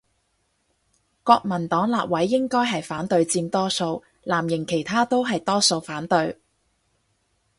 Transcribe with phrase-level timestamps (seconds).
[1.23, 6.39] 國民黨立委應該係反對佔多數，藍營其他都係多數反對